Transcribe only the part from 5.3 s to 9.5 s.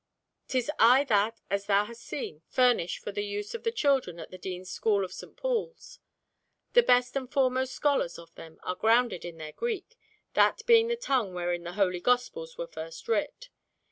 Paul's. The best and foremost scholars of them are grounded in